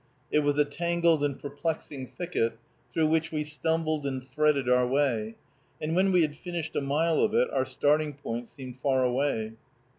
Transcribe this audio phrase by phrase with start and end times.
[0.31, 2.57] It was a tangled and perplexing thicket,
[2.91, 5.35] through which we stumbled and threaded our way,
[5.79, 9.53] and when we had finished a mile of it, our starting point seemed far away.